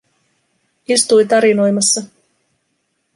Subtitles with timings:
[0.95, 2.01] Istui tarinoimassa.